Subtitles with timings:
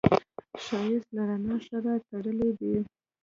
[0.63, 2.73] ښایست له رڼا سره تړلی دی